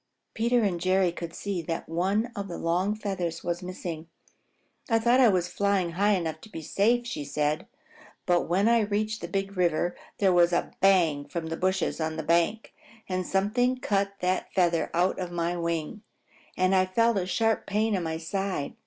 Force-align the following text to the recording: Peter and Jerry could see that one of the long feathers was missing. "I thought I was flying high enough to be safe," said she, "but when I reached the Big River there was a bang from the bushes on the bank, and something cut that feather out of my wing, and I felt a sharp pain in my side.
Peter 0.33 0.63
and 0.63 0.81
Jerry 0.81 1.11
could 1.11 1.35
see 1.35 1.61
that 1.61 1.87
one 1.87 2.31
of 2.35 2.47
the 2.47 2.57
long 2.57 2.95
feathers 2.95 3.43
was 3.43 3.61
missing. 3.61 4.07
"I 4.89 4.97
thought 4.97 5.19
I 5.19 5.27
was 5.27 5.47
flying 5.47 5.91
high 5.91 6.13
enough 6.13 6.41
to 6.41 6.49
be 6.49 6.63
safe," 6.63 7.05
said 7.05 7.07
she, 7.07 7.67
"but 8.25 8.49
when 8.49 8.67
I 8.67 8.79
reached 8.79 9.21
the 9.21 9.27
Big 9.27 9.55
River 9.55 9.95
there 10.17 10.33
was 10.33 10.53
a 10.53 10.71
bang 10.79 11.27
from 11.27 11.45
the 11.49 11.55
bushes 11.55 12.01
on 12.01 12.17
the 12.17 12.23
bank, 12.23 12.73
and 13.07 13.27
something 13.27 13.77
cut 13.77 14.13
that 14.21 14.51
feather 14.55 14.89
out 14.95 15.19
of 15.19 15.31
my 15.31 15.55
wing, 15.55 16.01
and 16.57 16.73
I 16.73 16.87
felt 16.87 17.17
a 17.19 17.27
sharp 17.27 17.67
pain 17.67 17.93
in 17.93 18.01
my 18.01 18.17
side. 18.17 18.73